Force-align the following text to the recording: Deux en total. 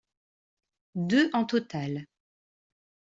Deux 0.95 1.29
en 1.35 1.45
total. 1.45 2.07